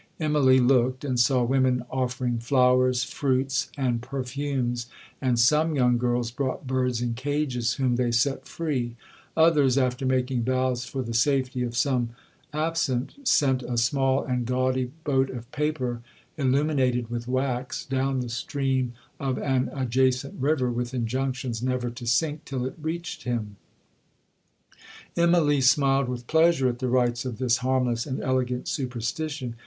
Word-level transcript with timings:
Immalee 0.19 0.57
looked, 0.67 1.05
and 1.05 1.19
saw 1.19 1.43
women 1.43 1.85
offering 1.91 2.39
flowers, 2.39 3.03
fruits, 3.03 3.69
and 3.77 4.01
perfumes; 4.01 4.87
and 5.21 5.39
some 5.39 5.75
young 5.75 5.99
girls 5.99 6.31
brought 6.31 6.65
birds 6.65 7.03
in 7.03 7.13
cages, 7.13 7.73
whom 7.73 7.97
they 7.97 8.11
set 8.11 8.47
free; 8.47 8.95
others, 9.37 9.77
after 9.77 10.03
making 10.03 10.41
vows 10.43 10.85
for 10.85 11.03
the 11.03 11.13
safety 11.13 11.61
of 11.61 11.77
some 11.77 12.09
absent, 12.51 13.13
sent 13.27 13.61
a 13.61 13.77
small 13.77 14.23
and 14.23 14.47
gaudy 14.47 14.89
boat 15.03 15.29
of 15.29 15.51
paper, 15.51 16.01
illuminated 16.35 17.11
with 17.11 17.27
wax, 17.27 17.85
down 17.85 18.21
the 18.21 18.29
stream 18.29 18.93
of 19.19 19.37
an 19.37 19.69
adjacent 19.71 20.33
river, 20.41 20.71
with 20.71 20.95
injunctions 20.95 21.61
never 21.61 21.91
to 21.91 22.07
sink 22.07 22.43
till 22.43 22.65
it 22.65 22.73
reached 22.81 23.21
him. 23.21 23.55
'Immalee 25.15 25.61
smiled 25.61 26.09
with 26.09 26.25
pleasure 26.25 26.67
at 26.67 26.79
the 26.79 26.89
rites 26.89 27.23
of 27.23 27.37
this 27.37 27.57
harmless 27.57 28.07
and 28.07 28.19
elegant 28.23 28.67
superstition. 28.67 29.53